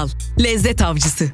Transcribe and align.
Uysal, 0.00 0.08
lezzet 0.42 0.82
avcısı. 0.82 1.24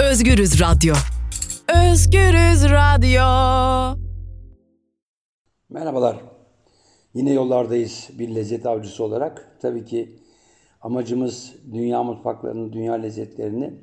Özgürüz 0.00 0.60
Radyo. 0.60 0.94
Özgürüz 1.68 2.70
Radyo. 2.70 3.22
Merhabalar. 5.70 6.16
Yine 7.14 7.32
yollardayız 7.32 8.08
bir 8.18 8.34
lezzet 8.34 8.66
avcısı 8.66 9.04
olarak. 9.04 9.58
Tabii 9.62 9.84
ki 9.84 10.18
amacımız 10.80 11.52
dünya 11.72 12.02
mutfaklarını, 12.02 12.72
dünya 12.72 12.94
lezzetlerini 12.94 13.74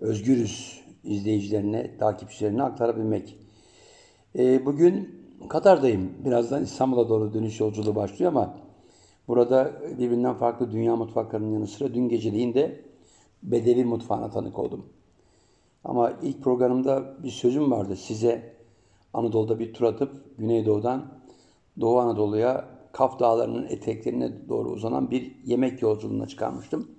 özgürüz 0.00 0.85
izleyicilerine, 1.06 1.96
takipçilerine 1.98 2.62
aktarabilmek. 2.62 3.38
Ee, 4.38 4.66
bugün 4.66 5.26
Katar'dayım. 5.48 6.12
Birazdan 6.24 6.62
İstanbul'a 6.62 7.08
doğru 7.08 7.34
dönüş 7.34 7.60
yolculuğu 7.60 7.94
başlıyor 7.94 8.32
ama 8.32 8.54
burada 9.28 9.72
birbirinden 9.98 10.34
farklı 10.34 10.72
dünya 10.72 10.96
mutfaklarının 10.96 11.52
yanı 11.52 11.66
sıra 11.66 11.94
dün 11.94 12.08
geceliğin 12.08 12.54
de 12.54 12.80
Bedevi 13.42 13.84
mutfağına 13.84 14.30
tanık 14.30 14.58
oldum. 14.58 14.86
Ama 15.84 16.12
ilk 16.22 16.42
programda 16.42 17.14
bir 17.22 17.30
sözüm 17.30 17.70
vardı 17.70 17.96
size 17.96 18.56
Anadolu'da 19.14 19.58
bir 19.58 19.74
tur 19.74 19.84
atıp 19.84 20.38
Güneydoğu'dan 20.38 21.06
Doğu 21.80 21.98
Anadolu'ya 21.98 22.64
Kaf 22.92 23.20
Dağları'nın 23.20 23.66
eteklerine 23.66 24.48
doğru 24.48 24.68
uzanan 24.68 25.10
bir 25.10 25.32
yemek 25.44 25.82
yolculuğuna 25.82 26.26
çıkarmıştım. 26.26 26.90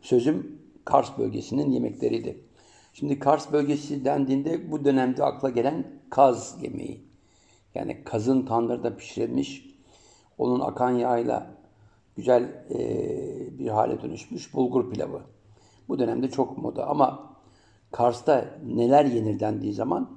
Sözüm 0.00 0.58
Kars 0.84 1.18
bölgesinin 1.18 1.70
yemekleriydi. 1.70 2.51
Şimdi 2.92 3.18
Kars 3.18 3.52
bölgesi 3.52 4.04
dendiğinde 4.04 4.70
bu 4.70 4.84
dönemde 4.84 5.24
akla 5.24 5.50
gelen 5.50 5.86
kaz 6.10 6.56
yemeği. 6.62 7.04
Yani 7.74 8.04
kazın 8.04 8.46
tandırda 8.46 8.96
pişirilmiş, 8.96 9.66
onun 10.38 10.60
akan 10.60 10.90
yağıyla 10.90 11.46
güzel 12.16 12.64
eee, 12.70 13.58
bir 13.58 13.68
hale 13.68 14.02
dönüşmüş 14.02 14.54
bulgur 14.54 14.90
pilavı. 14.90 15.22
Bu 15.88 15.98
dönemde 15.98 16.30
çok 16.30 16.58
moda 16.58 16.86
ama 16.86 17.32
Kars'ta 17.92 18.58
neler 18.66 19.04
yenir 19.04 19.40
dendiği 19.40 19.72
zaman 19.72 20.10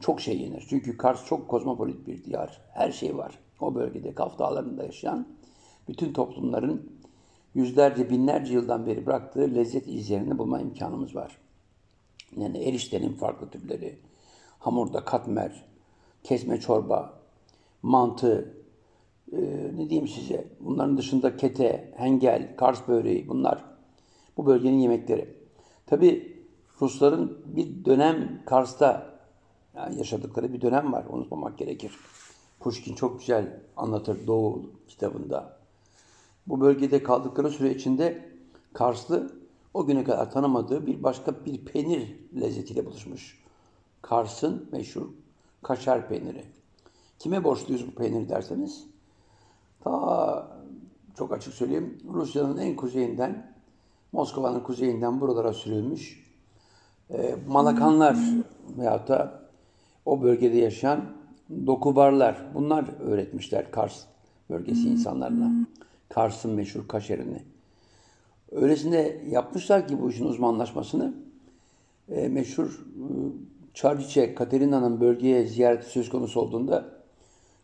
çok 0.00 0.20
şey 0.20 0.40
yenir. 0.40 0.66
Çünkü 0.68 0.96
Kars 0.96 1.26
çok 1.26 1.48
kozmopolit 1.48 2.06
bir 2.06 2.24
diyar. 2.24 2.60
Her 2.72 2.92
şey 2.92 3.16
var. 3.16 3.38
O 3.60 3.74
bölgede 3.74 4.14
Kaf 4.14 4.38
Dağları'nda 4.38 4.84
yaşayan 4.84 5.26
bütün 5.88 6.12
toplumların 6.12 6.92
yüzlerce, 7.54 8.10
binlerce 8.10 8.52
yıldan 8.52 8.86
beri 8.86 9.06
bıraktığı 9.06 9.54
lezzet 9.54 9.88
izlerini 9.88 10.38
bulma 10.38 10.60
imkanımız 10.60 11.16
var. 11.16 11.38
Yani 12.36 12.58
eriştenin 12.58 13.12
farklı 13.12 13.50
türleri, 13.50 13.98
hamurda 14.58 15.04
katmer, 15.04 15.64
kesme 16.24 16.60
çorba, 16.60 17.20
mantı, 17.82 18.54
e, 19.32 19.38
ne 19.76 19.90
diyeyim 19.90 20.08
size, 20.08 20.48
bunların 20.60 20.96
dışında 20.98 21.36
kete, 21.36 21.94
hengel, 21.96 22.56
Kars 22.56 22.88
böreği 22.88 23.28
bunlar 23.28 23.64
bu 24.36 24.46
bölgenin 24.46 24.78
yemekleri. 24.78 25.34
Tabi 25.86 26.38
Rusların 26.80 27.38
bir 27.46 27.84
dönem 27.84 28.42
Kars'ta 28.46 29.18
yani 29.76 29.98
yaşadıkları 29.98 30.52
bir 30.52 30.60
dönem 30.60 30.92
var, 30.92 31.04
unutmamak 31.10 31.58
gerekir. 31.58 31.92
Pushkin 32.60 32.94
çok 32.94 33.20
güzel 33.20 33.60
anlatır 33.76 34.26
Doğu 34.26 34.70
kitabında. 34.88 35.58
Bu 36.46 36.60
bölgede 36.60 37.02
kaldıkları 37.02 37.50
süre 37.50 37.74
içinde 37.74 38.28
Karslı 38.72 39.37
o 39.74 39.86
güne 39.86 40.04
kadar 40.04 40.30
tanımadığı 40.30 40.86
bir 40.86 41.02
başka 41.02 41.44
bir 41.44 41.64
peynir 41.64 42.16
lezzetiyle 42.40 42.86
buluşmuş. 42.86 43.44
Kars'ın 44.02 44.68
meşhur 44.72 45.06
kaşar 45.62 46.08
peyniri. 46.08 46.44
Kime 47.18 47.44
borçluyuz 47.44 47.86
bu 47.86 47.90
peyniri 47.90 48.28
derseniz? 48.28 48.86
Ta 49.80 50.58
çok 51.14 51.32
açık 51.32 51.54
söyleyeyim 51.54 51.98
Rusya'nın 52.12 52.58
en 52.58 52.76
kuzeyinden 52.76 53.52
Moskova'nın 54.12 54.60
kuzeyinden 54.60 55.20
buralara 55.20 55.52
sürülmüş 55.52 56.28
e, 57.10 57.36
Malakanlar 57.48 58.16
veyahut 58.78 59.08
da 59.08 59.42
o 60.04 60.22
bölgede 60.22 60.56
yaşayan 60.56 61.04
dokubarlar 61.66 62.46
bunlar 62.54 62.84
öğretmişler 63.00 63.70
Kars 63.70 64.04
bölgesi 64.50 64.88
insanlarına. 64.88 65.66
Kars'ın 66.08 66.50
meşhur 66.54 66.88
kaşerini. 66.88 67.42
Öylesine 68.52 69.16
yapmışlar 69.30 69.88
ki 69.88 70.00
bu 70.00 70.10
işin 70.10 70.24
uzmanlaşmasını. 70.24 71.14
E, 72.08 72.28
meşhur 72.28 72.66
e, 72.66 73.04
Çarliçe 73.74 74.34
Katerina'nın 74.34 75.00
bölgeye 75.00 75.46
ziyareti 75.46 75.90
söz 75.90 76.08
konusu 76.08 76.40
olduğunda 76.40 76.84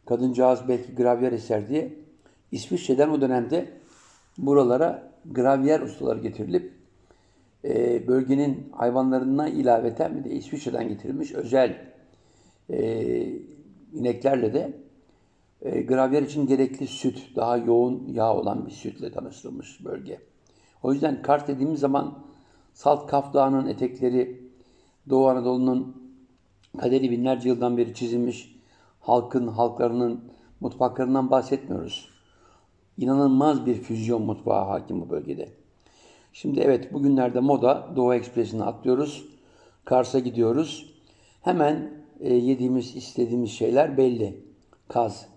kadıncağız 0.07 0.61
belki 0.69 0.95
gravyer 0.95 1.33
eser 1.33 1.69
diye 1.69 1.93
İsviçre'den 2.53 3.09
o 3.09 3.21
dönemde 3.21 3.69
buralara 4.39 5.13
gravyer 5.31 5.81
ustaları 5.81 6.21
getirilip 6.21 6.73
e, 7.65 8.07
bölgenin 8.07 8.69
hayvanlarına 8.73 9.49
ilaveten 9.49 10.19
bir 10.19 10.25
de 10.25 10.35
İsviçre'den 10.35 10.89
getirilmiş 10.89 11.33
özel 11.33 11.95
e, 12.71 13.29
ineklerle 13.93 14.55
de 14.55 14.73
e, 15.63 15.81
gravyer 15.81 16.23
için 16.23 16.47
gerekli 16.47 16.87
süt, 16.87 17.37
daha 17.37 17.57
yoğun 17.57 18.09
yağ 18.13 18.37
olan 18.37 18.67
bir 18.67 18.71
sütle 18.71 19.13
tanıştırılmış 19.13 19.85
bölge. 19.85 20.21
O 20.85 20.93
yüzden 20.93 21.23
Kars 21.23 21.49
dediğimiz 21.49 21.81
zaman 21.81 22.19
Salt 22.75 23.07
Kaf 23.07 23.35
Dağı'nın 23.35 23.67
etekleri, 23.67 24.51
Doğu 25.11 25.29
Anadolu'nun 25.29 26.03
kaderi 26.79 27.11
binlerce 27.11 27.49
yıldan 27.49 27.77
beri 27.77 27.95
çizilmiş 27.95 28.57
halkın, 29.01 29.47
halklarının 29.47 30.25
mutfaklarından 30.61 31.31
bahsetmiyoruz. 31.31 32.09
İnanılmaz 32.99 33.67
bir 33.67 33.75
füzyon 33.75 34.23
mutfağı 34.23 34.65
hakim 34.65 35.01
bu 35.01 35.11
bölgede. 35.11 35.49
Şimdi 36.33 36.61
evet 36.61 36.93
bugünlerde 36.93 37.41
moda 37.41 37.89
Doğu 37.97 38.15
Ekspresi'ne 38.15 38.65
atlıyoruz. 38.65 39.25
Kars'a 39.85 40.19
gidiyoruz. 40.19 40.95
Hemen 41.43 41.91
e, 42.21 42.35
yediğimiz, 42.35 42.97
istediğimiz 42.97 43.51
şeyler 43.51 43.97
belli. 43.97 44.45
Kaz. 44.89 45.29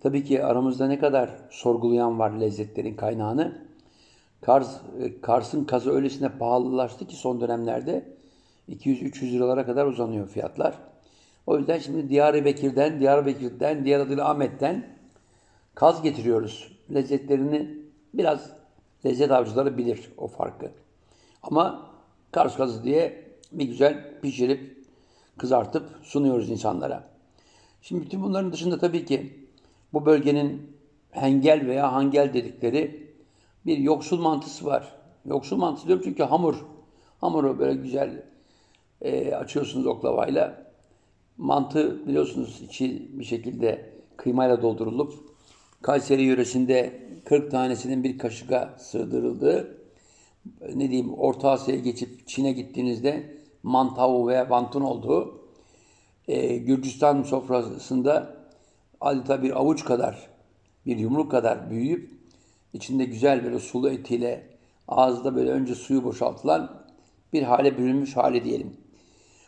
Tabii 0.00 0.24
ki 0.24 0.44
aramızda 0.44 0.86
ne 0.86 0.98
kadar 0.98 1.30
sorgulayan 1.50 2.18
var 2.18 2.30
lezzetlerin 2.30 2.94
kaynağını. 2.94 3.71
Kars, 4.42 4.76
e, 5.00 5.20
Kars'ın 5.20 5.64
kazı 5.64 5.92
öylesine 5.92 6.28
pahalılaştı 6.28 7.06
ki 7.06 7.16
son 7.16 7.40
dönemlerde 7.40 8.16
200-300 8.68 9.32
liralara 9.32 9.66
kadar 9.66 9.86
uzanıyor 9.86 10.28
fiyatlar. 10.28 10.74
O 11.46 11.58
yüzden 11.58 11.78
şimdi 11.78 12.08
Diyarbakır'dan, 12.08 13.00
Diyarbakır'dan, 13.00 13.84
diğer 13.84 14.00
adıyla 14.00 14.30
Ahmet'ten 14.30 14.86
kaz 15.74 16.02
getiriyoruz. 16.02 16.78
Lezzetlerini 16.94 17.78
biraz 18.14 18.50
lezzet 19.04 19.30
avcıları 19.30 19.78
bilir 19.78 20.12
o 20.16 20.26
farkı. 20.26 20.70
Ama 21.42 21.90
Kars 22.30 22.56
kazı 22.56 22.84
diye 22.84 23.24
bir 23.52 23.64
güzel 23.64 24.20
pişirip 24.22 24.84
kızartıp 25.38 25.84
sunuyoruz 26.02 26.50
insanlara. 26.50 27.04
Şimdi 27.82 28.04
bütün 28.04 28.22
bunların 28.22 28.52
dışında 28.52 28.78
tabii 28.78 29.04
ki 29.04 29.46
bu 29.92 30.06
bölgenin 30.06 30.76
hengel 31.10 31.66
veya 31.66 31.92
hangel 31.92 32.34
dedikleri 32.34 33.11
bir 33.66 33.78
yoksul 33.78 34.20
mantısı 34.20 34.66
var. 34.66 34.94
Yoksul 35.24 35.56
mantısı 35.56 35.86
diyorum 35.86 36.04
çünkü 36.04 36.22
hamur. 36.22 36.56
Hamuru 37.20 37.58
böyle 37.58 37.74
güzel 37.74 38.22
e, 39.00 39.34
açıyorsunuz 39.34 39.86
oklavayla. 39.86 40.72
Mantı 41.36 42.06
biliyorsunuz 42.06 42.62
içi 42.62 43.18
bir 43.18 43.24
şekilde 43.24 43.92
kıymayla 44.16 44.62
doldurulup 44.62 45.32
Kayseri 45.82 46.22
yöresinde 46.22 47.02
40 47.24 47.50
tanesinin 47.50 48.04
bir 48.04 48.18
kaşığa 48.18 48.74
sığdırıldığı 48.78 49.78
ne 50.74 50.90
diyeyim 50.90 51.14
Orta 51.14 51.50
Asya'ya 51.50 51.80
geçip 51.80 52.28
Çin'e 52.28 52.52
gittiğinizde 52.52 53.36
mantavu 53.62 54.28
veya 54.28 54.50
bantun 54.50 54.80
olduğu 54.80 55.40
e, 56.28 56.56
Gürcistan 56.56 57.22
sofrasında 57.22 58.36
adeta 59.00 59.42
bir 59.42 59.60
avuç 59.60 59.84
kadar 59.84 60.28
bir 60.86 60.96
yumruk 60.96 61.30
kadar 61.30 61.70
büyüyüp 61.70 62.21
içinde 62.72 63.04
güzel 63.04 63.44
böyle 63.44 63.58
sulu 63.58 63.90
etiyle 63.90 64.48
ağızda 64.88 65.34
böyle 65.34 65.50
önce 65.50 65.74
suyu 65.74 66.04
boşaltılan 66.04 66.82
bir 67.32 67.42
hale 67.42 67.78
bürünmüş 67.78 68.16
hali 68.16 68.44
diyelim. 68.44 68.76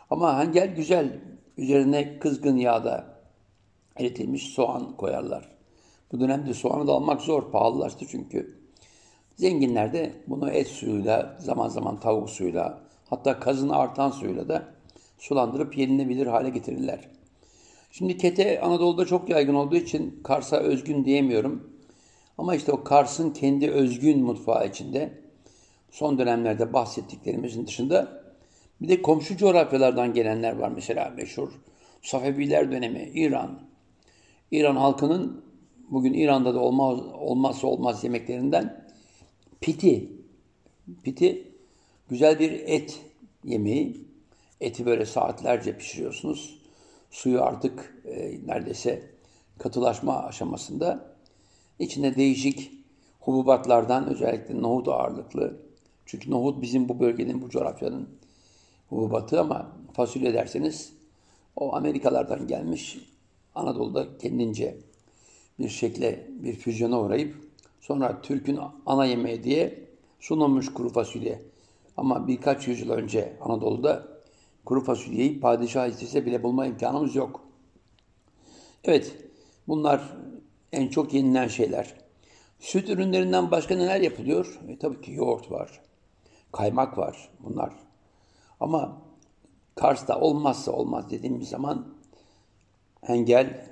Ama 0.09 0.35
hangel 0.35 0.75
güzel 0.75 1.19
üzerine 1.57 2.19
kızgın 2.19 2.57
yağda 2.57 3.05
eritilmiş 3.97 4.43
soğan 4.43 4.97
koyarlar. 4.97 5.55
Bu 6.11 6.19
dönemde 6.19 6.53
soğanı 6.53 6.87
da 6.87 6.91
almak 6.91 7.21
zor, 7.21 7.51
pahalılaştı 7.51 8.05
çünkü. 8.09 8.59
Zenginler 9.35 9.93
de 9.93 10.13
bunu 10.27 10.49
et 10.49 10.67
suyuyla, 10.67 11.37
zaman 11.39 11.67
zaman 11.67 11.99
tavuk 11.99 12.29
suyuyla, 12.29 12.81
hatta 13.09 13.39
kazın 13.39 13.69
artan 13.69 14.11
suyuyla 14.11 14.49
da 14.49 14.63
sulandırıp 15.17 15.77
yenilebilir 15.77 16.27
hale 16.27 16.49
getirirler. 16.49 17.09
Şimdi 17.91 18.17
kete 18.17 18.61
Anadolu'da 18.61 19.05
çok 19.05 19.29
yaygın 19.29 19.55
olduğu 19.55 19.75
için 19.75 20.19
Kars'a 20.23 20.57
özgün 20.57 21.05
diyemiyorum. 21.05 21.74
Ama 22.37 22.55
işte 22.55 22.71
o 22.71 22.83
Kars'ın 22.83 23.31
kendi 23.31 23.71
özgün 23.71 24.23
mutfağı 24.23 24.67
içinde 24.67 25.13
son 25.91 26.17
dönemlerde 26.17 26.73
bahsettiklerimizin 26.73 27.67
dışında 27.67 28.25
Bir 28.81 28.87
de 28.87 29.01
komşu 29.01 29.37
coğrafyalardan 29.37 30.13
gelenler 30.13 30.55
var 30.55 30.71
mesela 30.75 31.09
meşhur 31.09 31.49
Safeviler 32.01 32.71
dönemi 32.71 33.11
İran. 33.13 33.59
İran 34.51 34.75
halkının 34.75 35.43
bugün 35.89 36.13
İran'da 36.13 36.55
da 36.55 36.59
olmaz, 36.59 36.99
olmazsa 37.19 37.67
olmaz 37.67 38.03
yemeklerinden 38.03 38.85
piti. 39.61 40.11
Piti 41.03 41.51
güzel 42.09 42.39
bir 42.39 42.51
et 42.51 43.01
yemeği. 43.43 44.05
Eti 44.61 44.85
böyle 44.85 45.05
saatlerce 45.05 45.77
pişiriyorsunuz. 45.77 46.61
Suyu 47.11 47.41
artık 47.41 48.03
e, 48.05 48.39
neredeyse 48.45 49.03
katılaşma 49.57 50.23
aşamasında. 50.23 51.14
İçinde 51.79 52.15
değişik 52.15 52.71
hububatlardan 53.19 54.07
özellikle 54.07 54.61
nohut 54.61 54.87
ağırlıklı. 54.87 55.57
Çünkü 56.05 56.31
nohut 56.31 56.61
bizim 56.61 56.89
bu 56.89 56.99
bölgenin, 56.99 57.41
bu 57.41 57.49
coğrafyanın 57.49 58.09
hububatı 58.89 59.41
ama 59.41 59.71
fasulye 59.93 60.33
derseniz 60.33 60.93
o 61.55 61.75
Amerikalardan 61.75 62.47
gelmiş 62.47 62.97
Anadolu'da 63.55 64.17
kendince 64.17 64.77
bir 65.59 65.69
şekle, 65.69 66.27
bir 66.29 66.55
füzyona 66.55 67.01
uğrayıp 67.01 67.35
sonra 67.81 68.21
Türk'ün 68.21 68.59
ana 68.85 69.05
yemeği 69.05 69.43
diye 69.43 69.79
sunulmuş 70.19 70.73
kuru 70.73 70.89
fasulye. 70.89 71.41
Ama 71.97 72.27
birkaç 72.27 72.67
yüzyıl 72.67 72.89
önce 72.89 73.37
Anadolu'da 73.41 74.07
kuru 74.65 74.83
fasulyeyi 74.83 75.39
padişah 75.39 75.87
istese 75.87 76.25
bile 76.25 76.43
bulma 76.43 76.65
imkanımız 76.65 77.15
yok. 77.15 77.41
Evet, 78.83 79.15
bunlar 79.67 80.17
en 80.71 80.87
çok 80.87 81.13
yenilen 81.13 81.47
şeyler. 81.47 81.93
Süt 82.59 82.89
ürünlerinden 82.89 83.51
başka 83.51 83.75
neler 83.75 84.01
yapılıyor? 84.01 84.59
E, 84.67 84.79
tabii 84.79 85.01
ki 85.01 85.11
yoğurt 85.11 85.51
var, 85.51 85.81
kaymak 86.51 86.97
var 86.97 87.29
bunlar. 87.39 87.73
Ama 88.59 89.01
Kars'ta 89.75 90.19
olmazsa 90.19 90.71
olmaz 90.71 91.09
dediğimiz 91.09 91.49
zaman 91.49 91.95
hengel, 93.01 93.71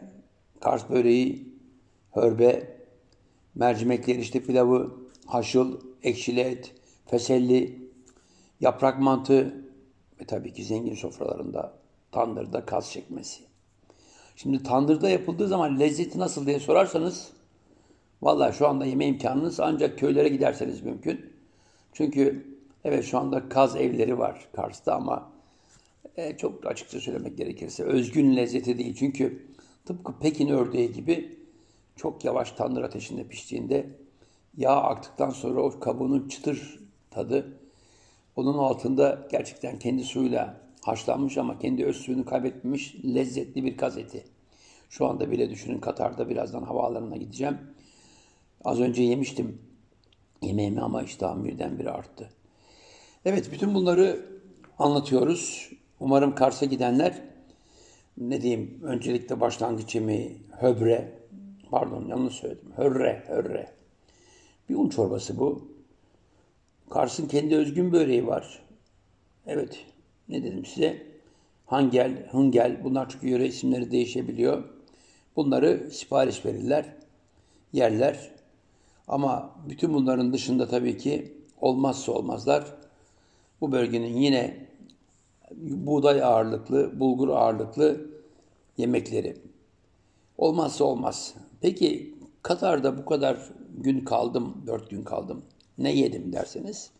Kars 0.60 0.90
böreği, 0.90 1.54
hörbe, 2.12 2.78
mercimekli 3.56 4.14
erişte 4.14 4.44
pilavı, 4.44 4.98
haşıl, 5.26 5.82
ekşili 6.04 6.40
et, 6.40 6.76
feselli, 7.06 7.90
yaprak 8.60 9.00
mantı 9.00 9.66
ve 10.20 10.26
tabii 10.26 10.54
ki 10.54 10.64
zengin 10.64 10.96
sofralarında 10.96 11.74
tandırda 12.12 12.66
kaz 12.66 12.92
çekmesi. 12.92 13.53
Şimdi 14.36 14.64
tandırda 14.64 15.10
yapıldığı 15.10 15.48
zaman 15.48 15.80
lezzeti 15.80 16.20
nasıl 16.20 16.46
diye 16.46 16.60
sorarsanız 16.60 17.30
vallahi 18.22 18.58
şu 18.58 18.68
anda 18.68 18.86
yeme 18.86 19.06
imkanınız 19.06 19.60
ancak 19.60 20.00
köylere 20.00 20.30
giderseniz 20.30 20.82
mümkün. 20.82 21.34
Çünkü 21.94 22.48
evet 22.84 23.06
şu 23.06 23.18
anda 23.18 23.50
kaz 23.50 23.76
evleri 23.76 24.20
var 24.20 24.48
Kars'ta 24.54 24.96
ama 24.96 25.32
e, 26.18 26.38
çok 26.38 26.66
açıkça 26.66 27.00
söylemek 27.00 27.38
gerekirse 27.38 27.84
özgün 27.84 28.36
lezzeti 28.36 28.78
değil. 28.78 28.96
Çünkü 29.00 29.48
tıpkı 29.86 30.20
Pekin 30.20 30.48
ördeği 30.48 30.92
gibi 30.92 31.38
çok 31.96 32.26
yavaş 32.26 32.52
tandır 32.52 32.84
ateşinde 32.84 33.28
piştiğinde 33.28 33.90
yağ 34.58 34.76
aktıktan 34.76 35.30
sonra 35.30 35.62
o 35.62 35.80
kabuğunun 35.80 36.28
çıtır 36.28 36.80
tadı 37.12 37.60
onun 38.36 38.58
altında 38.58 39.28
gerçekten 39.32 39.80
kendi 39.80 40.04
suyuyla 40.04 40.63
haşlanmış 40.84 41.38
ama 41.38 41.60
kendi 41.60 41.86
öz 41.86 41.96
suyunu 41.96 42.26
kaybetmemiş 42.26 42.96
lezzetli 43.06 43.64
bir 43.64 43.78
kaz 43.78 43.98
eti. 43.98 44.24
Şu 44.90 45.08
anda 45.08 45.32
bile 45.32 45.50
düşünün 45.50 45.80
Katar'da 45.80 46.30
birazdan 46.30 46.64
havaalanına 46.64 47.18
gideceğim. 47.18 47.58
Az 48.64 48.80
önce 48.80 49.04
yemiştim 49.04 49.62
yemeğimi 50.42 50.82
ama 50.82 51.04
iştahım 51.04 51.46
birdenbire 51.46 51.90
arttı. 51.90 52.30
Evet 53.26 53.52
bütün 53.52 53.74
bunları 53.74 54.26
anlatıyoruz. 54.80 55.70
Umarım 56.00 56.36
Kars'a 56.36 56.66
gidenler 56.66 57.22
ne 58.18 58.42
diyeyim 58.42 58.80
öncelikle 58.84 59.40
başlangıç 59.40 59.96
yemeği 59.96 60.38
höbre 60.60 61.20
pardon 61.72 62.06
yanlış 62.06 62.34
söyledim 62.34 62.72
hörre 62.76 63.24
hörre 63.28 63.72
bir 64.70 64.76
un 64.76 64.90
çorbası 64.90 65.38
bu. 65.38 65.68
Kars'ın 66.90 67.28
kendi 67.28 67.56
özgün 67.56 67.92
böreği 67.92 68.28
var. 68.28 68.64
Evet 69.46 69.86
ne 70.30 70.44
dedim 70.44 70.66
size 70.66 71.08
hangel, 71.66 72.28
hıngel 72.32 72.84
bunlar 72.84 73.10
çünkü 73.10 73.28
yöre 73.28 73.48
isimleri 73.48 73.92
değişebiliyor. 73.92 74.64
Bunları 75.36 75.90
sipariş 75.92 76.46
verirler, 76.46 76.86
yerler. 77.74 78.32
Ama 79.08 79.56
bütün 79.70 79.94
bunların 79.94 80.34
dışında 80.34 80.68
tabii 80.68 80.98
ki 80.98 81.38
olmazsa 81.62 82.12
olmazlar. 82.12 82.76
Bu 83.62 83.72
bölgenin 83.72 84.18
yine 84.18 84.68
buğday 85.56 86.24
ağırlıklı, 86.24 87.00
bulgur 87.00 87.30
ağırlıklı 87.30 88.06
yemekleri. 88.78 89.38
Olmazsa 90.38 90.84
olmaz. 90.84 91.36
Peki 91.62 92.16
Katar'da 92.42 92.98
bu 92.98 93.06
kadar 93.06 93.38
gün 93.78 94.06
kaldım, 94.06 94.64
dört 94.68 94.90
gün 94.90 95.04
kaldım. 95.04 95.42
Ne 95.78 95.92
yedim 95.92 96.34
derseniz. 96.34 96.92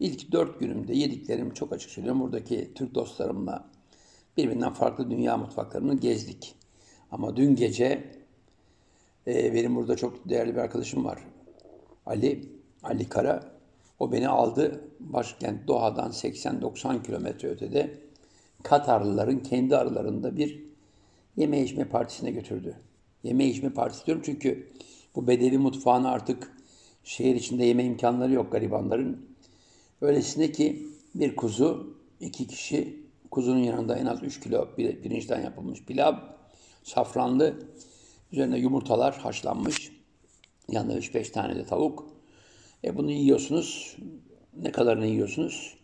İlk 0.00 0.32
dört 0.32 0.60
günümde 0.60 0.94
yediklerim 0.94 1.54
çok 1.54 1.72
açık 1.72 1.90
söylüyorum. 1.90 2.20
Buradaki 2.20 2.74
Türk 2.74 2.94
dostlarımla 2.94 3.70
birbirinden 4.36 4.72
farklı 4.72 5.10
dünya 5.10 5.36
mutfaklarını 5.36 5.96
gezdik. 5.96 6.54
Ama 7.10 7.36
dün 7.36 7.56
gece 7.56 8.04
e, 9.26 9.54
benim 9.54 9.76
burada 9.76 9.96
çok 9.96 10.28
değerli 10.28 10.52
bir 10.54 10.60
arkadaşım 10.60 11.04
var. 11.04 11.24
Ali, 12.06 12.48
Ali 12.82 13.08
Kara. 13.08 13.52
O 13.98 14.12
beni 14.12 14.28
aldı 14.28 14.84
başkent 15.00 15.68
Doha'dan 15.68 16.10
80-90 16.10 17.02
kilometre 17.02 17.48
ötede 17.48 17.98
Katarlıların 18.62 19.38
kendi 19.38 19.76
aralarında 19.76 20.36
bir 20.36 20.64
yeme 21.36 21.62
içme 21.62 21.84
partisine 21.84 22.30
götürdü. 22.30 22.76
Yeme 23.22 23.46
içme 23.46 23.70
partisi 23.70 24.06
diyorum 24.06 24.22
çünkü 24.26 24.68
bu 25.14 25.26
bedevi 25.26 25.58
mutfağını 25.58 26.10
artık 26.10 26.52
şehir 27.04 27.34
içinde 27.34 27.64
yeme 27.64 27.84
imkanları 27.84 28.32
yok 28.32 28.52
garibanların. 28.52 29.29
Öylesine 30.00 30.52
ki 30.52 30.86
bir 31.14 31.36
kuzu, 31.36 31.96
iki 32.20 32.46
kişi, 32.46 33.06
kuzunun 33.30 33.58
yanında 33.58 33.96
en 33.96 34.06
az 34.06 34.22
3 34.22 34.40
kilo 34.40 34.74
pirinçten 34.74 35.40
yapılmış 35.40 35.84
pilav, 35.84 36.14
safranlı, 36.82 37.54
üzerine 38.32 38.58
yumurtalar 38.58 39.18
haşlanmış, 39.18 39.92
yanında 40.68 40.98
3-5 40.98 41.32
tane 41.32 41.56
de 41.56 41.64
tavuk. 41.64 42.06
E 42.84 42.96
bunu 42.96 43.10
yiyorsunuz. 43.10 43.96
Ne 44.56 44.72
kadarını 44.72 45.06
yiyorsunuz? 45.06 45.74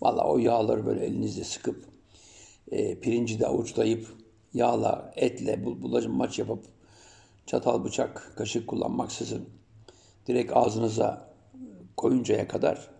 Valla 0.00 0.24
o 0.24 0.38
yağları 0.38 0.86
böyle 0.86 1.04
elinizle 1.04 1.44
sıkıp, 1.44 1.84
e, 2.70 3.00
pirinci 3.00 3.40
de 3.40 3.46
avuçlayıp, 3.46 4.08
yağla, 4.54 5.12
etle, 5.16 5.64
bulacım 5.64 6.12
maç 6.12 6.38
yapıp, 6.38 6.64
çatal, 7.46 7.84
bıçak, 7.84 8.32
kaşık 8.36 8.66
kullanmaksızın 8.66 9.48
direkt 10.26 10.52
ağzınıza 10.56 11.34
koyuncaya 11.96 12.48
kadar 12.48 12.90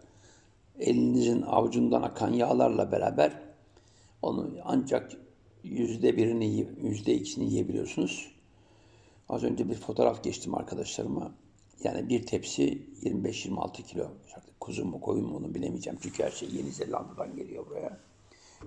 elinizin 0.78 1.42
avucundan 1.42 2.02
akan 2.02 2.32
yağlarla 2.32 2.92
beraber 2.92 3.32
onu 4.22 4.50
ancak 4.64 5.12
yüzde 5.64 6.16
birini, 6.16 6.66
yüzde 6.82 7.14
ikisini 7.14 7.44
yiyebiliyorsunuz. 7.44 8.32
Az 9.28 9.44
önce 9.44 9.68
bir 9.68 9.74
fotoğraf 9.74 10.24
geçtim 10.24 10.54
arkadaşlarıma. 10.54 11.32
Yani 11.84 12.08
bir 12.08 12.26
tepsi 12.26 12.82
25-26 13.02 13.72
kilo. 13.72 14.06
Kuzu 14.60 14.84
mu 14.84 15.00
koyun 15.00 15.26
mu 15.26 15.36
onu 15.36 15.54
bilemeyeceğim. 15.54 15.98
Çünkü 16.02 16.22
her 16.22 16.30
şey 16.30 16.48
Yeni 16.52 16.70
Zelanda'dan 16.70 17.36
geliyor 17.36 17.66
buraya. 17.66 17.98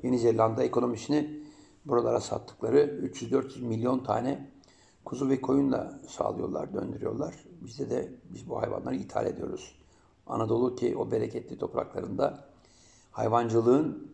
Yeni 0.03 0.19
Zelanda 0.19 0.63
ekonomisini 0.63 1.39
buralara 1.85 2.21
sattıkları 2.21 2.79
300-400 3.13 3.61
milyon 3.61 4.03
tane 4.03 4.47
kuzu 5.05 5.29
ve 5.29 5.41
koyunla 5.41 5.99
sağlıyorlar, 6.07 6.73
döndürüyorlar. 6.73 7.35
Bizde 7.61 7.89
de 7.89 8.11
biz 8.33 8.49
bu 8.49 8.61
hayvanları 8.61 8.95
ithal 8.95 9.25
ediyoruz. 9.25 9.75
Anadolu 10.27 10.75
ki 10.75 10.97
o 10.97 11.11
bereketli 11.11 11.57
topraklarında 11.57 12.45
hayvancılığın 13.11 14.11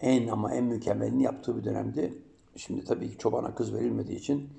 en 0.00 0.28
ama 0.28 0.54
en 0.54 0.64
mükemmelini 0.64 1.22
yaptığı 1.22 1.56
bir 1.56 1.64
dönemdi. 1.64 2.22
Şimdi 2.56 2.84
tabii 2.84 3.10
ki 3.10 3.18
çobana 3.18 3.54
kız 3.54 3.74
verilmediği 3.74 4.18
için 4.18 4.50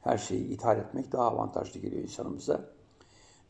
her 0.00 0.18
şeyi 0.18 0.48
ithal 0.48 0.78
etmek 0.78 1.12
daha 1.12 1.24
avantajlı 1.24 1.80
geliyor 1.80 2.02
insanımıza. 2.02 2.70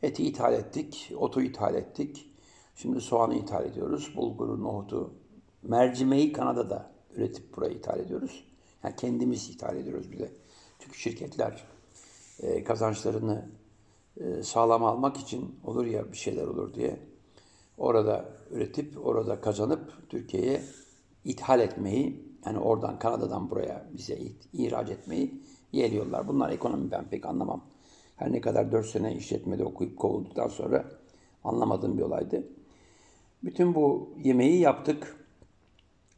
Eti 0.01 0.23
ithal 0.23 0.53
ettik, 0.53 1.13
otu 1.17 1.41
ithal 1.41 1.75
ettik. 1.75 2.29
Şimdi 2.75 3.01
soğanı 3.01 3.35
ithal 3.35 3.65
ediyoruz, 3.65 4.13
bulguru, 4.15 4.63
nohutu, 4.63 5.13
mercimeği 5.63 6.33
Kanada'da 6.33 6.91
üretip 7.15 7.55
buraya 7.55 7.73
ithal 7.73 7.99
ediyoruz. 7.99 8.43
Yani 8.83 8.95
kendimiz 8.95 9.49
ithal 9.49 9.77
ediyoruz 9.77 10.11
bir 10.11 10.19
de. 10.19 10.31
Çünkü 10.79 10.99
şirketler 10.99 11.63
e, 12.39 12.63
kazançlarını 12.63 13.49
sağlam 14.43 14.83
almak 14.83 15.17
için 15.17 15.55
olur 15.63 15.85
ya 15.85 16.11
bir 16.11 16.17
şeyler 16.17 16.47
olur 16.47 16.73
diye 16.73 16.99
orada 17.77 18.25
üretip 18.51 19.05
orada 19.05 19.41
kazanıp 19.41 20.09
Türkiye'ye 20.09 20.61
ithal 21.25 21.59
etmeyi 21.59 22.33
yani 22.45 22.59
oradan 22.59 22.99
Kanada'dan 22.99 23.49
buraya 23.49 23.85
bize 23.97 24.17
ihraç 24.53 24.89
etmeyi 24.89 25.41
yeğliyorlar. 25.71 26.27
Bunlar 26.27 26.49
ekonomi 26.49 26.91
ben 26.91 27.05
pek 27.09 27.25
anlamam. 27.25 27.61
Her 28.15 28.31
ne 28.31 28.41
kadar 28.41 28.71
4 28.71 28.85
sene 28.85 29.15
işletmede 29.15 29.63
okuyup 29.63 29.97
kovulduktan 29.99 30.47
sonra 30.47 30.85
anlamadığım 31.43 31.97
bir 31.97 32.03
olaydı. 32.03 32.43
Bütün 33.43 33.75
bu 33.75 34.09
yemeği 34.23 34.59
yaptık. 34.59 35.17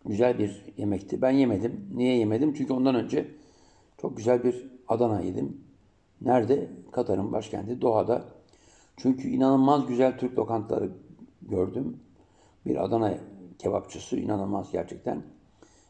güzel 0.05 0.39
bir 0.39 0.73
yemekti. 0.77 1.21
Ben 1.21 1.31
yemedim. 1.31 1.89
Niye 1.95 2.17
yemedim? 2.17 2.53
Çünkü 2.53 2.73
ondan 2.73 2.95
önce 2.95 3.31
çok 4.01 4.17
güzel 4.17 4.43
bir 4.43 4.75
Adana 4.87 5.21
yedim. 5.21 5.64
Nerede? 6.21 6.69
Katar'ın 6.91 7.31
başkenti 7.31 7.81
Doha'da. 7.81 8.25
Çünkü 8.97 9.27
inanılmaz 9.27 9.87
güzel 9.87 10.17
Türk 10.17 10.39
lokantaları 10.39 10.91
gördüm. 11.41 11.97
Bir 12.65 12.83
Adana 12.83 13.17
kebapçısı 13.59 14.17
inanılmaz 14.17 14.71
gerçekten. 14.71 15.23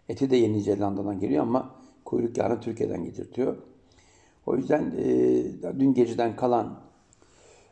Eti 0.09 0.29
de 0.29 0.35
Yeni 0.35 0.61
Zelanda'dan 0.61 1.19
geliyor 1.19 1.43
ama 1.43 1.75
kuyruk 2.05 2.37
yağını 2.37 2.61
Türkiye'den 2.61 3.03
getirtiyor. 3.03 3.57
O 4.45 4.55
yüzden 4.55 4.93
e, 4.97 5.79
dün 5.79 5.93
geceden 5.93 6.35
kalan 6.35 6.79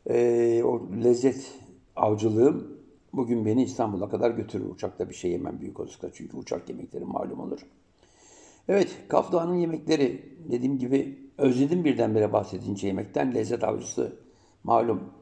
e, 0.10 0.64
o 0.64 0.82
lezzet 1.04 1.52
avcılığım 1.96 2.78
bugün 3.14 3.46
beni 3.46 3.64
İstanbul'a 3.64 4.10
kadar 4.10 4.32
götürür. 4.32 4.66
Uçakta 4.66 5.10
bir 5.10 5.16
şey 5.16 5.32
yemem 5.32 5.60
büyük 5.62 5.80
olasılıkla 5.80 6.10
çünkü 6.14 6.38
uçak 6.38 6.70
yemekleri 6.70 7.06
malum 7.06 7.40
olur. 7.40 7.60
Evet, 8.68 8.98
Kaf 9.08 9.32
Dağı'nın 9.32 9.56
yemekleri 9.56 10.36
dediğim 10.52 10.80
gibi 10.80 11.23
özledim 11.38 11.84
birdenbire 11.84 12.34
bahsedince 12.34 12.88
yemekten. 12.88 13.36
Lezzet 13.36 13.64
avcısı 13.64 14.16
malum 14.64 15.14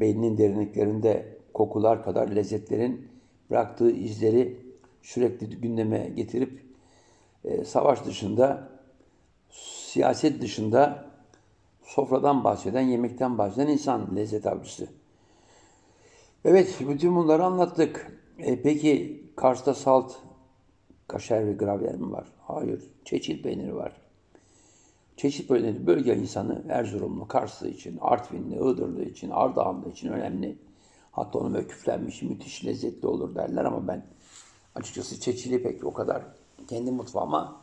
beyninin 0.00 0.38
derinliklerinde 0.38 1.38
kokular 1.54 2.04
kadar 2.04 2.28
lezzetlerin 2.28 3.08
bıraktığı 3.50 3.90
izleri 3.90 4.56
sürekli 5.02 5.60
gündeme 5.60 6.12
getirip 6.16 6.62
e, 7.44 7.64
savaş 7.64 8.04
dışında, 8.04 8.68
siyaset 9.50 10.42
dışında 10.42 11.10
sofradan 11.82 12.44
bahseden, 12.44 12.80
yemekten 12.80 13.38
bahseden 13.38 13.68
insan 13.68 14.16
lezzet 14.16 14.46
avcısı. 14.46 14.88
Evet, 16.44 16.76
bütün 16.88 17.16
bunları 17.16 17.44
anlattık. 17.44 18.20
E, 18.38 18.62
peki 18.62 19.24
Kars'ta 19.36 19.74
salt, 19.74 20.12
kaşar 21.08 21.46
ve 21.46 21.52
gravyer 21.52 21.94
mi 21.94 22.12
var? 22.12 22.26
Hayır. 22.40 22.82
Çeçil 23.04 23.42
peyniri 23.42 23.76
var. 23.76 23.99
Çeşit 25.20 25.48
peyniri 25.48 25.86
bölge 25.86 26.16
insanı 26.16 26.64
Erzurumlu, 26.68 27.28
Karslı 27.28 27.68
için, 27.68 27.98
Artvinli, 28.00 28.54
Iğdırlı 28.54 29.04
için, 29.04 29.30
Ardahanlı 29.30 29.90
için 29.90 30.08
önemli. 30.08 30.58
Hatta 31.12 31.38
onun 31.38 31.54
böyle 31.54 31.66
küflenmiş, 31.66 32.22
müthiş 32.22 32.64
lezzetli 32.64 33.06
olur 33.06 33.34
derler 33.34 33.64
ama 33.64 33.88
ben 33.88 34.06
açıkçası 34.74 35.20
çeçili 35.20 35.62
pek 35.62 35.84
o 35.84 35.92
kadar 35.92 36.22
kendi 36.68 36.90
mutfağıma 36.90 37.56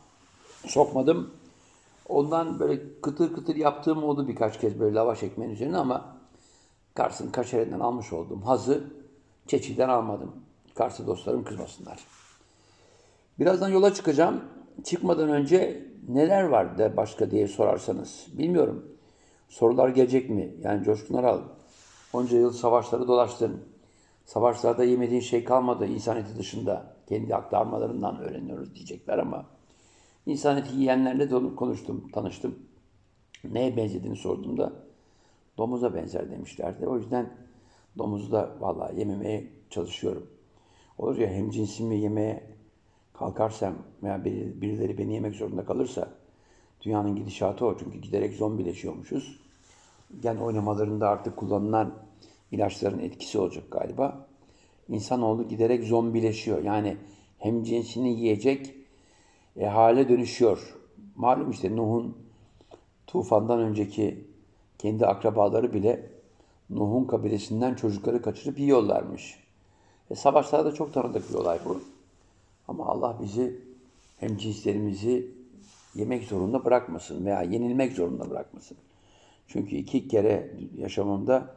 sokmadım. 0.66 1.30
Ondan 2.08 2.60
böyle 2.60 3.00
kıtır 3.00 3.34
kıtır 3.34 3.56
yaptığım 3.56 4.04
oldu 4.04 4.28
birkaç 4.28 4.60
kez 4.60 4.80
böyle 4.80 4.94
lavaş 4.94 5.22
ekmeğin 5.22 5.52
üzerine 5.52 5.76
ama 5.76 6.16
Kars'ın 6.94 7.30
kaşerinden 7.30 7.80
almış 7.80 8.12
olduğum 8.12 8.46
hazı 8.46 8.84
Çeçil'den 9.46 9.88
almadım. 9.88 10.32
Kars'ı 10.74 11.06
dostlarım 11.06 11.44
kızmasınlar. 11.44 11.98
Birazdan 13.38 13.68
yola 13.68 13.94
çıkacağım. 13.94 14.44
Çıkmadan 14.84 15.28
önce 15.28 15.86
neler 16.08 16.42
var 16.42 16.78
da 16.78 16.96
başka 16.96 17.30
diye 17.30 17.48
sorarsanız 17.48 18.26
bilmiyorum. 18.32 18.96
Sorular 19.48 19.88
gelecek 19.88 20.30
mi? 20.30 20.54
Yani 20.62 20.84
Coşkun 20.84 21.14
Aral 21.14 21.42
onca 22.12 22.38
yıl 22.38 22.52
savaşları 22.52 23.08
dolaştın. 23.08 23.64
Savaşlarda 24.24 24.84
yemediğin 24.84 25.20
şey 25.20 25.44
kalmadı 25.44 25.86
insan 25.86 26.16
eti 26.16 26.38
dışında. 26.38 26.96
Kendi 27.08 27.34
aktarmalarından 27.34 28.18
öğreniyoruz 28.18 28.74
diyecekler 28.74 29.18
ama 29.18 29.46
insan 30.26 30.56
eti 30.56 30.76
yiyenlerle 30.76 31.30
de 31.30 31.54
konuştum, 31.56 32.10
tanıştım. 32.12 32.58
Neye 33.44 33.76
benzediğini 33.76 34.16
sorduğumda 34.16 34.72
domuza 35.58 35.94
benzer 35.94 36.30
demişlerdi. 36.30 36.86
O 36.86 36.96
yüzden 36.96 37.30
domuzu 37.98 38.32
da 38.32 38.50
vallahi 38.60 38.98
yememeye 38.98 39.46
çalışıyorum. 39.70 40.26
Olur 40.98 41.16
ya 41.16 41.28
hem 41.28 41.50
cinsimi 41.50 41.98
yemeye 42.00 42.57
kalkarsam 43.18 43.74
veya 44.02 44.16
biri- 44.16 44.60
birileri 44.60 44.98
beni 44.98 45.14
yemek 45.14 45.34
zorunda 45.34 45.64
kalırsa 45.64 46.08
dünyanın 46.82 47.16
gidişatı 47.16 47.66
o. 47.66 47.78
Çünkü 47.78 47.98
giderek 47.98 48.34
zombileşiyormuşuz. 48.34 49.40
Gen 50.22 50.36
oynamalarında 50.36 51.08
artık 51.08 51.36
kullanılan 51.36 51.94
ilaçların 52.52 52.98
etkisi 52.98 53.38
olacak 53.38 53.64
galiba. 53.70 54.26
İnsanoğlu 54.88 55.48
giderek 55.48 55.84
zombileşiyor. 55.84 56.62
Yani 56.62 56.96
hem 57.38 57.62
cinsini 57.62 58.20
yiyecek 58.20 58.74
e, 59.56 59.66
hale 59.66 60.08
dönüşüyor. 60.08 60.76
Malum 61.16 61.50
işte 61.50 61.76
Nuh'un 61.76 62.16
tufandan 63.06 63.60
önceki 63.60 64.24
kendi 64.78 65.06
akrabaları 65.06 65.72
bile 65.72 66.10
Nuh'un 66.70 67.04
kabilesinden 67.04 67.74
çocukları 67.74 68.22
kaçırıp 68.22 68.58
yiyorlarmış. 68.58 69.38
E, 70.10 70.14
savaşlarda 70.14 70.74
çok 70.74 70.94
tanıdık 70.94 71.30
bir 71.30 71.34
olay 71.34 71.58
bu. 71.64 71.80
Ama 72.68 72.86
Allah 72.86 73.18
bizi 73.22 73.60
hem 74.16 74.36
cinslerimizi 74.36 75.30
yemek 75.94 76.24
zorunda 76.24 76.64
bırakmasın 76.64 77.24
veya 77.24 77.42
yenilmek 77.42 77.92
zorunda 77.92 78.30
bırakmasın. 78.30 78.76
Çünkü 79.46 79.76
iki 79.76 80.08
kere 80.08 80.50
yaşamımda 80.76 81.54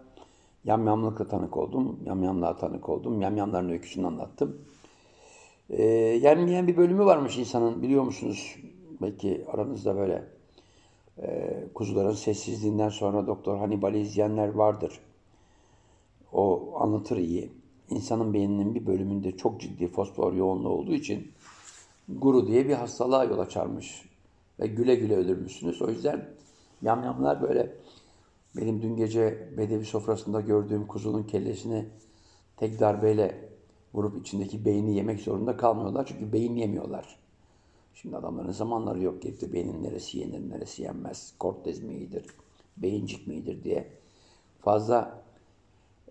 yamyamlıkla 0.66 1.28
tanık 1.28 1.58
oldum, 1.58 2.00
yamyamlığa 2.06 2.58
tanık 2.58 2.90
oldum, 2.90 3.22
yamyamların 3.22 3.70
öyküsünü 3.70 4.08
anlattım. 4.08 4.62
Ee, 5.70 5.84
yenmeyen 6.24 6.68
bir 6.68 6.78
bölümü 6.78 7.06
varmış 7.06 7.38
insanın 7.38 7.82
biliyor 7.82 8.04
musunuz? 8.04 8.56
Belki 9.02 9.46
aranızda 9.54 9.96
böyle 9.96 10.24
e, 11.22 11.54
kuzuların 11.74 12.14
sessizliğinden 12.14 12.90
sonra 12.90 13.28
Doktor 13.28 13.58
Hannibal'i 13.58 14.00
izleyenler 14.00 14.48
vardır. 14.48 15.00
O 16.34 16.72
anlatır 16.80 17.18
iyi. 17.18 17.61
İnsanın 17.92 18.34
beyninin 18.34 18.76
bir 18.76 18.86
bölümünde 18.86 19.38
çok 19.38 19.62
ciddi 19.62 19.88
fosfor 19.88 20.34
yoğunluğu 20.34 20.70
olduğu 20.70 20.94
için 20.94 21.32
guru 22.10 22.48
diye 22.48 22.68
bir 22.68 22.74
hastalığa 22.74 23.24
yol 23.24 23.40
açarmış. 23.40 24.06
Ve 24.60 24.68
güle 24.68 24.96
güle 24.96 25.16
ölürmüşsünüz. 25.16 25.82
O 25.82 25.90
yüzden 25.90 26.30
yamyamlar 26.82 27.42
böyle 27.42 27.76
benim 28.58 28.82
dün 28.82 28.96
gece 28.96 29.50
bedevi 29.58 29.86
sofrasında 29.86 30.42
gördüğüm 30.42 30.88
kuzunun 30.88 31.24
kellesini 31.24 31.86
tek 32.58 32.80
darbeyle 32.80 33.50
vurup 33.94 34.18
içindeki 34.18 34.66
beyni 34.66 34.96
yemek 34.96 35.20
zorunda 35.20 35.58
kalmıyorlar. 35.58 36.06
Çünkü 36.06 36.34
beyin 36.34 36.56
yemiyorlar. 36.56 37.20
Şimdi 37.94 38.18
adamların 38.18 38.52
zamanları 38.52 39.04
yok 39.04 39.24
de 39.24 39.54
beynin 39.54 39.84
neresi 39.84 40.20
yenir, 40.20 40.50
neresi 40.50 40.82
yenmez, 40.82 41.34
kortez 41.40 41.84
mi 41.84 41.96
iyidir, 41.96 42.26
beyincik 42.78 43.28
mi 43.28 43.34
iyidir 43.34 43.64
diye 43.64 43.88
fazla 44.62 45.24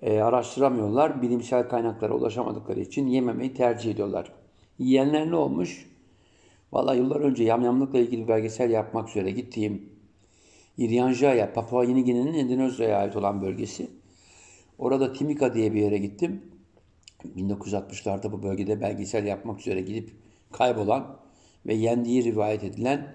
e, 0.02 0.20
araştıramıyorlar. 0.20 1.22
Bilimsel 1.22 1.68
kaynaklara 1.68 2.14
ulaşamadıkları 2.14 2.80
için 2.80 3.06
yememeyi 3.06 3.54
tercih 3.54 3.90
ediyorlar. 3.90 4.32
Yiyenler 4.78 5.30
ne 5.30 5.36
olmuş? 5.36 5.90
Vallahi 6.72 6.98
yıllar 6.98 7.20
önce 7.20 7.44
yamyamlıkla 7.44 7.98
ilgili 7.98 8.28
belgesel 8.28 8.70
yapmak 8.70 9.08
üzere 9.08 9.30
gittiğim 9.30 9.90
İryanjaya, 10.78 11.52
Papua 11.52 11.84
Yeni 11.84 12.04
Gine'nin 12.04 12.34
Endonezya'ya 12.34 12.98
ait 12.98 13.16
olan 13.16 13.42
bölgesi. 13.42 13.90
Orada 14.78 15.12
Timika 15.12 15.54
diye 15.54 15.72
bir 15.72 15.80
yere 15.80 15.98
gittim. 15.98 16.42
1960'larda 17.36 18.32
bu 18.32 18.42
bölgede 18.42 18.80
belgesel 18.80 19.26
yapmak 19.26 19.60
üzere 19.60 19.80
gidip 19.80 20.10
kaybolan 20.52 21.16
ve 21.66 21.74
yendiği 21.74 22.24
rivayet 22.24 22.64
edilen 22.64 23.14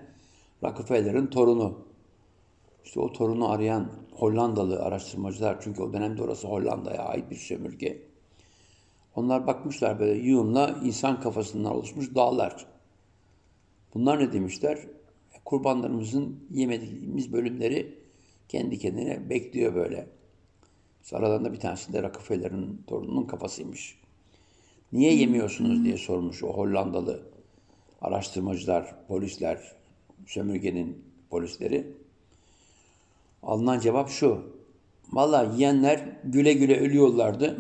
Rockefeller'ın 0.64 1.28
torunu. 1.28 1.85
İşte 2.86 3.00
o 3.00 3.14
torunu 3.14 3.50
arayan 3.50 3.92
Hollandalı 4.12 4.82
araştırmacılar, 4.82 5.58
çünkü 5.62 5.82
o 5.82 5.94
dönemde 5.94 6.24
orası 6.24 6.48
Hollanda'ya 6.48 7.04
ait 7.04 7.32
bir 7.32 7.36
sömürge. 7.36 8.02
Onlar 9.16 9.48
bakmışlar 9.48 10.00
böyle 10.00 10.20
yığınla 10.20 10.80
insan 10.84 11.22
kafasından 11.22 11.76
oluşmuş 11.76 12.16
dağlar. 12.16 12.66
Bunlar 13.94 14.20
ne 14.20 14.34
demişler? 14.34 14.80
Kurbanlarımızın 15.46 16.40
yemediğimiz 16.52 17.34
bölümleri 17.34 17.96
kendi 18.50 18.80
kendine 18.80 19.30
bekliyor 19.30 19.76
böyle. 19.76 20.08
Aralarında 21.12 21.54
bir 21.54 21.60
tanesi 21.60 21.94
de 21.94 22.04
Rockefeller'ın 22.04 22.82
torununun 22.88 23.24
kafasıymış. 23.24 24.00
Niye 24.92 25.16
yemiyorsunuz 25.16 25.84
diye 25.84 25.98
sormuş 25.98 26.44
o 26.44 26.48
Hollandalı 26.48 27.24
araştırmacılar, 28.02 28.96
polisler, 29.08 29.76
sömürgenin 30.26 31.06
polisleri. 31.30 32.05
Alınan 33.46 33.80
cevap 33.80 34.10
şu. 34.10 34.42
Valla 35.14 35.44
yiyenler 35.44 36.20
güle 36.24 36.54
güle 36.54 36.80
ölüyorlardı 36.80 37.58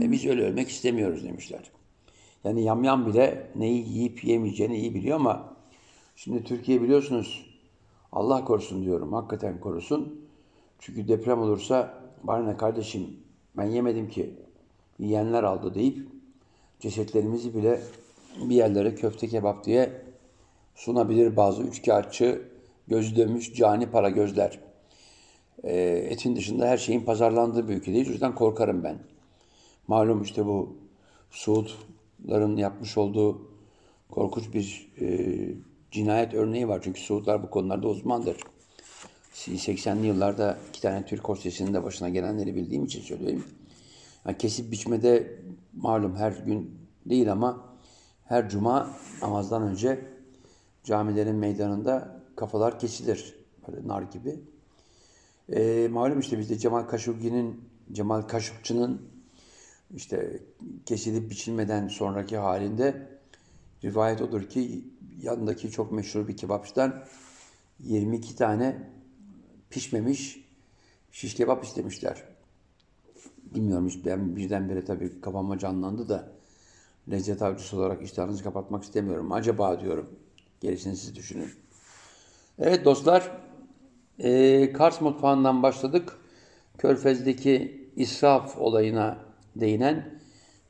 ve 0.00 0.12
biz 0.12 0.26
öyle 0.26 0.42
ölmek 0.42 0.68
istemiyoruz 0.68 1.24
demişler. 1.24 1.70
Yani 2.44 2.62
yamyam 2.62 3.06
bile 3.06 3.50
neyi 3.56 3.88
yiyip 3.88 4.24
yemeyeceğini 4.24 4.78
iyi 4.78 4.94
biliyor 4.94 5.16
ama 5.16 5.56
şimdi 6.16 6.44
Türkiye 6.44 6.82
biliyorsunuz 6.82 7.46
Allah 8.12 8.44
korusun 8.44 8.84
diyorum 8.84 9.12
hakikaten 9.12 9.60
korusun. 9.60 10.20
Çünkü 10.78 11.08
deprem 11.08 11.38
olursa 11.38 12.02
bana 12.22 12.44
ne 12.44 12.56
kardeşim 12.56 13.16
ben 13.56 13.64
yemedim 13.64 14.08
ki 14.08 14.34
yiyenler 14.98 15.42
aldı 15.42 15.74
deyip 15.74 16.08
cesetlerimizi 16.80 17.54
bile 17.54 17.80
bir 18.36 18.54
yerlere 18.54 18.94
köfte 18.94 19.28
kebap 19.28 19.64
diye 19.64 20.02
sunabilir 20.74 21.36
bazı 21.36 21.62
üçkağıtçı, 21.62 22.42
gözü 22.88 23.16
dönmüş 23.16 23.54
cani 23.54 23.90
para 23.90 24.10
gözler. 24.10 24.71
E, 25.64 25.76
etin 26.10 26.36
dışında 26.36 26.66
her 26.68 26.78
şeyin 26.78 27.00
pazarlandığı 27.00 27.68
bir 27.68 27.74
ülkedeyiz. 27.74 28.08
O 28.08 28.12
yüzden 28.12 28.34
korkarım 28.34 28.84
ben. 28.84 28.98
Malum 29.88 30.22
işte 30.22 30.46
bu 30.46 30.76
Suudların 31.30 32.56
yapmış 32.56 32.98
olduğu 32.98 33.50
korkunç 34.10 34.54
bir 34.54 34.92
e, 35.00 35.28
cinayet 35.90 36.34
örneği 36.34 36.68
var. 36.68 36.80
Çünkü 36.84 37.00
Suudlar 37.00 37.42
bu 37.42 37.50
konularda 37.50 37.88
uzmandır. 37.88 38.36
80'li 39.34 40.06
yıllarda 40.06 40.58
iki 40.68 40.82
tane 40.82 41.04
Türk 41.04 41.28
hostesinin 41.28 41.74
de 41.74 41.84
başına 41.84 42.08
gelenleri 42.08 42.54
bildiğim 42.54 42.84
için 42.84 43.00
söyleyeyim. 43.00 43.44
Yani 44.26 44.38
kesip 44.38 44.72
biçmede 44.72 45.38
malum 45.76 46.16
her 46.16 46.32
gün 46.32 46.78
değil 47.06 47.32
ama 47.32 47.64
her 48.24 48.48
cuma 48.48 48.90
namazdan 49.22 49.62
önce 49.62 50.04
camilerin 50.84 51.36
meydanında 51.36 52.20
kafalar 52.36 52.78
kesilir. 52.78 53.34
Böyle 53.68 53.88
nar 53.88 54.02
gibi. 54.02 54.40
E, 55.52 55.88
malum 55.88 56.20
işte 56.20 56.38
bizde 56.38 56.58
Cemal 56.58 56.82
Kaşugi'nin, 56.82 57.60
Cemal 57.92 58.22
Kaşukçı'nın 58.22 59.02
işte 59.94 60.40
kesilip 60.86 61.30
biçilmeden 61.30 61.88
sonraki 61.88 62.36
halinde 62.36 63.08
rivayet 63.84 64.22
odur 64.22 64.42
ki 64.48 64.84
yanındaki 65.22 65.70
çok 65.70 65.92
meşhur 65.92 66.28
bir 66.28 66.36
kebapçıdan 66.36 67.04
22 67.80 68.36
tane 68.36 68.90
pişmemiş 69.70 70.44
şiş 71.12 71.34
kebap 71.34 71.64
istemişler. 71.64 72.24
Bilmiyorum 73.54 73.88
hiç 73.88 74.04
ben 74.06 74.36
birdenbire 74.36 74.84
tabii 74.84 75.20
kafama 75.20 75.58
canlandı 75.58 76.08
da 76.08 76.32
lezzet 77.10 77.42
avcısı 77.42 77.76
olarak 77.76 78.02
iştahınızı 78.02 78.42
kapatmak 78.42 78.84
istemiyorum. 78.84 79.32
Acaba 79.32 79.80
diyorum. 79.80 80.10
Gerisini 80.60 80.96
siz 80.96 81.16
düşünün. 81.16 81.50
Evet 82.58 82.84
dostlar, 82.84 83.30
e, 84.18 84.72
Kars 84.72 85.00
mutfağından 85.00 85.62
başladık. 85.62 86.18
Körfez'deki 86.78 87.86
israf 87.96 88.58
olayına 88.58 89.18
değinen 89.56 90.18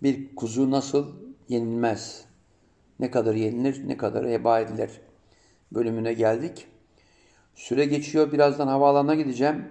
bir 0.02 0.37
kuzu 0.37 0.70
nasıl 0.70 1.06
yenilmez, 1.49 2.25
ne 3.00 3.11
kadar 3.11 3.34
yenilir, 3.34 3.88
ne 3.88 3.96
kadar 3.96 4.28
heba 4.28 4.61
edilir 4.61 4.90
bölümüne 5.72 6.12
geldik. 6.12 6.66
Süre 7.54 7.84
geçiyor, 7.84 8.32
birazdan 8.32 8.68
havaalanına 8.68 9.14
gideceğim. 9.14 9.64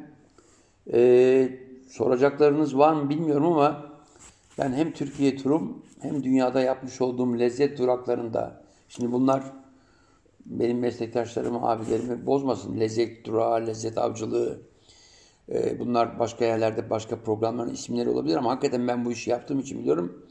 Ee, 0.94 1.50
soracaklarınız 1.90 2.78
var 2.78 2.94
mı 2.94 3.10
bilmiyorum 3.10 3.46
ama 3.46 3.86
ben 4.58 4.74
hem 4.74 4.92
Türkiye 4.92 5.38
turum 5.38 5.86
hem 6.02 6.24
dünyada 6.24 6.62
yapmış 6.62 7.02
olduğum 7.02 7.40
lezzet 7.40 7.78
duraklarında, 7.78 8.62
şimdi 8.90 9.12
bunlar 9.12 9.44
benim 10.46 10.80
meslektaşlarımı, 10.80 11.70
abilerimi 11.70 12.26
bozmasın. 12.26 12.80
Lezzet 12.80 13.26
durağı, 13.26 13.68
lezzet 13.68 13.98
avcılığı, 13.98 14.62
e, 15.50 15.80
bunlar 15.80 16.20
başka 16.20 16.46
yerlerde 16.46 16.90
başka 16.90 17.16
programların 17.16 17.74
isimleri 17.74 18.10
olabilir 18.10 18.36
ama 18.36 18.52
hakikaten 18.52 18.88
ben 18.88 19.06
bu 19.06 19.12
işi 19.12 19.30
yaptığım 19.30 19.60
için 19.60 19.80
biliyorum. 19.80 20.26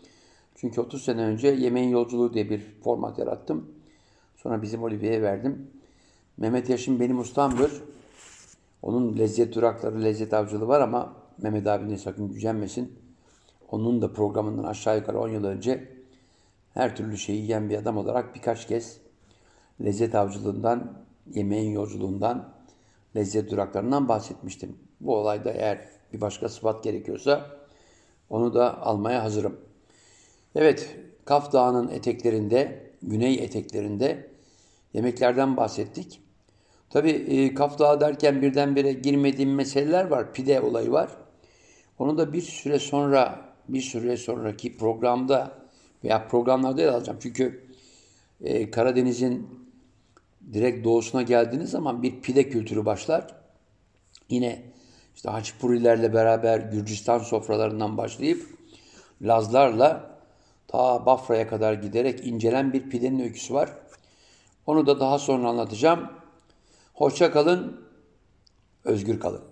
Çünkü 0.55 0.81
30 0.81 1.05
sene 1.05 1.23
önce 1.23 1.49
Yemeğin 1.49 1.89
Yolculuğu 1.89 2.35
diye 2.35 2.51
bir 2.51 2.61
format 2.85 3.19
yarattım. 3.19 3.71
Sonra 4.37 4.63
bizim 4.63 4.83
Oliviye'ye 4.83 5.23
verdim. 5.23 5.71
Mehmet 6.37 6.69
Yaşın 6.69 7.01
benim 7.01 7.19
ustamdır. 7.19 7.83
Onun 8.83 9.19
lezzet 9.19 9.55
durakları, 9.55 10.03
lezzet 10.03 10.35
avcılığı 10.35 10.69
var 10.69 10.81
ama 10.81 11.13
Mehmet 11.43 11.67
abinin 11.67 11.97
sakın 11.97 12.29
gücenmesin. 12.33 12.99
Onun 13.71 14.03
da 14.03 14.13
programından 14.13 14.65
aşağı 14.65 14.97
yukarı 14.97 15.21
10 15.21 15.29
yıl 15.29 15.45
önce 15.45 15.89
her 16.75 16.97
türlü 16.97 17.19
şeyi 17.19 17.43
yiyen 17.43 17.71
bir 17.71 17.79
adam 17.79 17.97
olarak 17.97 18.35
birkaç 18.35 18.67
kez 18.67 19.01
lezzet 19.85 20.15
avcılığından, 20.15 20.93
yemeğin 21.35 21.71
yolculuğundan, 21.71 22.53
lezzet 23.17 23.51
duraklarından 23.51 24.09
bahsetmiştim. 24.09 24.77
Bu 25.01 25.17
olayda 25.17 25.51
eğer 25.51 25.89
bir 26.13 26.21
başka 26.21 26.49
sıfat 26.49 26.85
gerekiyorsa 26.85 27.47
onu 28.31 28.55
da 28.55 28.81
almaya 28.83 29.25
hazırım. 29.25 29.61
Evet, 30.55 30.97
Kaf 31.25 31.53
Dağı'nın 31.53 31.89
eteklerinde, 31.89 32.91
güney 33.03 33.35
eteklerinde 33.35 34.31
yemeklerden 34.95 35.57
bahsettik. 35.57 36.21
Tabii 36.91 37.11
e, 37.11 37.55
Kaf 37.55 37.79
Dağı 37.79 38.01
derken 38.01 38.43
birdenbire 38.43 38.93
girmediğim 38.93 39.55
meseleler 39.55 40.05
var. 40.05 40.33
Pide 40.33 40.61
olayı 40.61 40.93
var. 40.93 41.11
Onu 41.99 42.19
da 42.19 42.33
bir 42.33 42.43
süre 42.43 42.79
sonra, 42.79 43.41
bir 43.69 43.81
süre 43.81 44.17
sonraki 44.17 44.77
programda 44.77 45.53
veya 46.05 46.29
programlarda 46.29 46.83
yer 46.83 46.89
alacağım. 46.89 47.19
Çünkü 47.23 47.65
e, 48.41 48.71
Karadeniz'in 48.71 49.49
direkt 50.53 50.85
doğusuna 50.85 51.23
geldiğiniz 51.23 51.71
zaman 51.71 52.03
bir 52.03 52.21
pide 52.21 52.49
kültürü 52.49 52.85
başlar. 52.85 53.35
Yine 54.29 54.63
işte 55.15 55.31
Haçpurilerle 55.31 56.15
beraber 56.15 56.59
Gürcistan 56.61 57.19
sofralarından 57.19 57.97
başlayıp 57.97 58.47
Lazlarla 59.23 60.19
ta 60.69 61.07
Bafra'ya 61.07 61.49
kadar 61.49 61.73
giderek 61.73 62.27
incelen 62.27 62.73
bir 62.73 62.91
pidenin 62.91 63.21
öyküsü 63.21 63.55
var. 63.55 63.71
Onu 64.67 64.87
da 64.87 65.01
daha 65.01 65.19
sonra 65.19 65.49
anlatacağım. 65.49 66.13
Hoşça 66.95 67.33
kalın, 67.33 67.81
özgür 68.85 69.21
kalın. 69.21 69.50